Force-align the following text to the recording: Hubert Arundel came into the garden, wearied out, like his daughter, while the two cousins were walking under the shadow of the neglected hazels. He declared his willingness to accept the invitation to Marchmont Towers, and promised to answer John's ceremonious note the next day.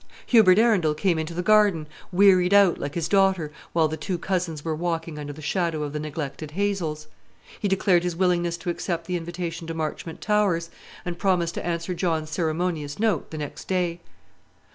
Hubert 0.25 0.57
Arundel 0.57 0.95
came 0.95 1.19
into 1.19 1.35
the 1.35 1.43
garden, 1.43 1.85
wearied 2.11 2.55
out, 2.55 2.79
like 2.79 2.95
his 2.95 3.07
daughter, 3.07 3.51
while 3.71 3.87
the 3.87 3.97
two 3.97 4.17
cousins 4.17 4.65
were 4.65 4.73
walking 4.73 5.19
under 5.19 5.31
the 5.31 5.43
shadow 5.43 5.83
of 5.83 5.93
the 5.93 5.99
neglected 5.99 6.49
hazels. 6.57 7.05
He 7.59 7.67
declared 7.67 8.01
his 8.01 8.15
willingness 8.15 8.57
to 8.57 8.71
accept 8.71 9.05
the 9.05 9.15
invitation 9.15 9.67
to 9.67 9.75
Marchmont 9.75 10.19
Towers, 10.19 10.71
and 11.05 11.19
promised 11.19 11.53
to 11.53 11.63
answer 11.63 11.93
John's 11.93 12.31
ceremonious 12.31 12.97
note 12.97 13.29
the 13.29 13.37
next 13.37 13.67
day. 13.67 13.99